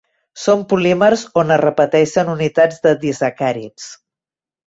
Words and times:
Són 0.43 0.61
polímers 0.69 1.25
on 1.41 1.53
es 1.57 1.59
repeteixen 1.63 2.33
unitats 2.35 2.81
de 2.87 2.93
disacàrids. 3.05 3.89